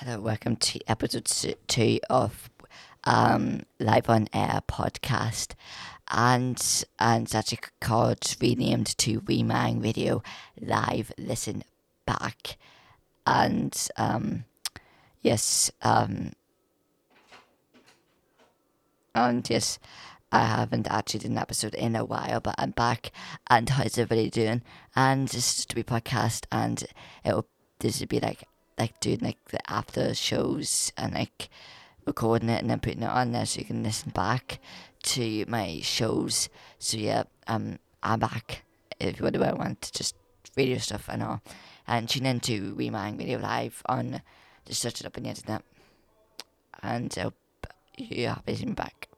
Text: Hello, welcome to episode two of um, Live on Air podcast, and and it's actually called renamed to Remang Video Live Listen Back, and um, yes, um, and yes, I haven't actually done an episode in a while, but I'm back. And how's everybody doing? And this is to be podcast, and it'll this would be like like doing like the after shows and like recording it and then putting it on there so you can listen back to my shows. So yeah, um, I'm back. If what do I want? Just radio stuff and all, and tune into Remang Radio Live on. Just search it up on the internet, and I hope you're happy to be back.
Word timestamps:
Hello, 0.00 0.20
welcome 0.20 0.56
to 0.56 0.78
episode 0.86 1.26
two 1.68 2.00
of 2.10 2.50
um, 3.04 3.62
Live 3.80 4.10
on 4.10 4.28
Air 4.30 4.60
podcast, 4.68 5.54
and 6.10 6.84
and 6.98 7.24
it's 7.24 7.34
actually 7.34 7.60
called 7.80 8.36
renamed 8.38 8.98
to 8.98 9.22
Remang 9.22 9.80
Video 9.80 10.22
Live 10.60 11.12
Listen 11.16 11.64
Back, 12.04 12.58
and 13.26 13.88
um, 13.96 14.44
yes, 15.22 15.70
um, 15.80 16.34
and 19.14 19.48
yes, 19.48 19.78
I 20.30 20.44
haven't 20.44 20.88
actually 20.88 21.20
done 21.20 21.32
an 21.32 21.38
episode 21.38 21.74
in 21.74 21.96
a 21.96 22.04
while, 22.04 22.40
but 22.40 22.56
I'm 22.58 22.72
back. 22.72 23.12
And 23.48 23.70
how's 23.70 23.96
everybody 23.96 24.28
doing? 24.28 24.60
And 24.94 25.26
this 25.28 25.60
is 25.60 25.64
to 25.64 25.74
be 25.74 25.82
podcast, 25.82 26.44
and 26.52 26.84
it'll 27.24 27.46
this 27.78 28.00
would 28.00 28.10
be 28.10 28.20
like 28.20 28.44
like 28.78 28.98
doing 29.00 29.20
like 29.20 29.38
the 29.48 29.70
after 29.70 30.14
shows 30.14 30.92
and 30.96 31.14
like 31.14 31.48
recording 32.06 32.48
it 32.48 32.60
and 32.60 32.70
then 32.70 32.80
putting 32.80 33.02
it 33.02 33.10
on 33.10 33.32
there 33.32 33.46
so 33.46 33.58
you 33.58 33.64
can 33.64 33.82
listen 33.82 34.10
back 34.10 34.60
to 35.02 35.44
my 35.48 35.80
shows. 35.82 36.48
So 36.78 36.96
yeah, 36.96 37.24
um, 37.46 37.78
I'm 38.02 38.20
back. 38.20 38.64
If 38.98 39.20
what 39.20 39.34
do 39.34 39.42
I 39.42 39.52
want? 39.52 39.90
Just 39.92 40.14
radio 40.56 40.78
stuff 40.78 41.08
and 41.08 41.22
all, 41.22 41.42
and 41.86 42.08
tune 42.08 42.26
into 42.26 42.74
Remang 42.74 43.18
Radio 43.18 43.38
Live 43.38 43.82
on. 43.86 44.22
Just 44.64 44.80
search 44.80 45.00
it 45.00 45.06
up 45.06 45.16
on 45.16 45.24
the 45.24 45.28
internet, 45.28 45.62
and 46.82 47.14
I 47.16 47.22
hope 47.22 47.34
you're 47.96 48.30
happy 48.30 48.56
to 48.56 48.66
be 48.66 48.72
back. 48.72 49.08